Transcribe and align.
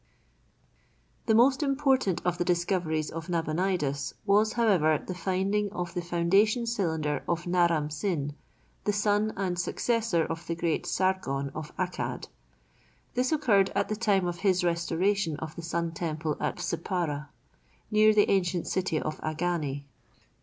The 1.27 1.35
most 1.35 1.61
important 1.61 2.23
of 2.25 2.39
the 2.39 2.43
discoveries 2.43 3.11
of 3.11 3.29
Nabonidus, 3.29 4.15
was, 4.25 4.53
however, 4.53 4.97
the 5.05 5.13
finding 5.13 5.71
of 5.71 5.93
the 5.93 6.01
foundation 6.01 6.65
cylinder 6.65 7.21
of 7.29 7.45
Naram 7.45 7.91
Sin, 7.91 8.33
the 8.85 8.93
son 8.93 9.31
and 9.37 9.59
successor 9.59 10.25
of 10.25 10.47
the 10.47 10.55
great 10.55 10.87
Sargon 10.87 11.51
of 11.53 11.71
Accad. 11.77 12.29
This 13.13 13.31
occurred 13.31 13.71
at 13.75 13.89
the 13.89 13.95
time 13.95 14.25
of 14.25 14.39
his 14.39 14.63
restoration 14.63 15.35
of 15.35 15.55
the 15.55 15.61
Sun 15.61 15.91
temple 15.91 16.35
at 16.39 16.55
Sippara, 16.57 17.29
near 17.91 18.11
the 18.11 18.27
ancient 18.27 18.65
city 18.65 18.99
of 18.99 19.19
Agane. 19.21 19.83